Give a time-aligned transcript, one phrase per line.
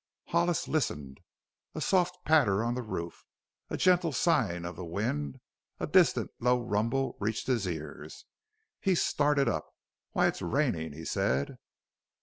[0.29, 1.19] Hollis listened.
[1.75, 3.23] A soft patter on the roof,
[3.69, 5.39] a gentle sighing of the wind, and
[5.77, 8.25] a distant, low rumble reached his ears.
[8.79, 9.67] He started up.
[10.13, 11.57] "Why, it's raining!" he said.